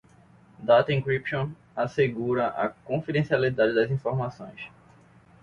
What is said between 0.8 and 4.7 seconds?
Encryption assegura a confidencialidade das informações.